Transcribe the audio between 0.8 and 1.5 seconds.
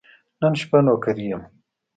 نوکري یم.